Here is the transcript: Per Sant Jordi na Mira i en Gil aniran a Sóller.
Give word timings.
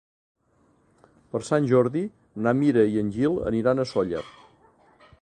Per 1.35 1.41
Sant 1.51 1.69
Jordi 1.73 2.03
na 2.47 2.57
Mira 2.63 2.89
i 2.95 3.01
en 3.05 3.15
Gil 3.19 3.41
aniran 3.53 3.85
a 3.85 3.87
Sóller. 3.95 4.29